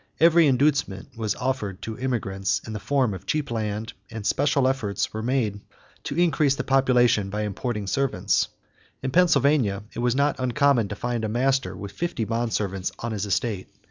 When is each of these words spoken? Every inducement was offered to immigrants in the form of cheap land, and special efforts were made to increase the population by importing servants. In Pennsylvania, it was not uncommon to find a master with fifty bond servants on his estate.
Every 0.19 0.47
inducement 0.47 1.15
was 1.15 1.35
offered 1.35 1.83
to 1.83 1.95
immigrants 1.99 2.59
in 2.65 2.73
the 2.73 2.79
form 2.79 3.13
of 3.13 3.27
cheap 3.27 3.51
land, 3.51 3.93
and 4.09 4.25
special 4.25 4.67
efforts 4.67 5.13
were 5.13 5.21
made 5.21 5.59
to 6.05 6.17
increase 6.17 6.55
the 6.55 6.63
population 6.63 7.29
by 7.29 7.43
importing 7.43 7.85
servants. 7.85 8.47
In 9.03 9.11
Pennsylvania, 9.11 9.83
it 9.93 9.99
was 9.99 10.15
not 10.15 10.39
uncommon 10.39 10.87
to 10.87 10.95
find 10.95 11.23
a 11.23 11.29
master 11.29 11.77
with 11.77 11.91
fifty 11.91 12.23
bond 12.23 12.51
servants 12.51 12.91
on 12.97 13.11
his 13.11 13.27
estate. 13.27 13.67